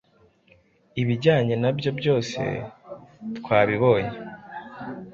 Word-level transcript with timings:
ibijyanye 1.01 1.55
nabyo 1.63 1.89
byose 1.99 2.39
twabibonye 3.37 4.17